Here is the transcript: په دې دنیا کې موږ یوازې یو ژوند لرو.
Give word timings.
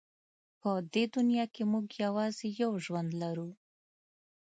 په 0.59 0.69
دې 0.93 1.03
دنیا 1.15 1.45
کې 1.53 1.63
موږ 1.71 1.87
یوازې 2.05 2.47
یو 2.61 2.71
ژوند 2.85 3.09
لرو. 3.21 3.49